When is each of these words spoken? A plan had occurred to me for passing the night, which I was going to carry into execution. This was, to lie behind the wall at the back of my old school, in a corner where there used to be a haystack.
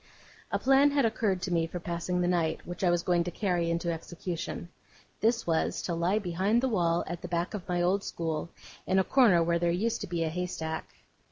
A 0.51 0.57
plan 0.57 0.89
had 0.89 1.05
occurred 1.05 1.43
to 1.43 1.53
me 1.53 1.67
for 1.67 1.79
passing 1.79 2.21
the 2.21 2.27
night, 2.27 2.65
which 2.65 2.83
I 2.83 2.89
was 2.89 3.03
going 3.03 3.23
to 3.25 3.29
carry 3.29 3.69
into 3.69 3.91
execution. 3.91 4.69
This 5.19 5.45
was, 5.45 5.79
to 5.83 5.93
lie 5.93 6.17
behind 6.17 6.61
the 6.61 6.69
wall 6.69 7.03
at 7.05 7.21
the 7.21 7.27
back 7.27 7.53
of 7.53 7.69
my 7.69 7.83
old 7.83 8.03
school, 8.03 8.49
in 8.87 8.97
a 8.97 9.03
corner 9.03 9.43
where 9.43 9.59
there 9.59 9.69
used 9.69 10.01
to 10.01 10.07
be 10.07 10.23
a 10.23 10.29
haystack. 10.29 10.89